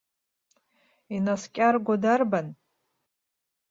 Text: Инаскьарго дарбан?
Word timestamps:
Инаскьарго 1.15 1.95
дарбан? 2.03 2.47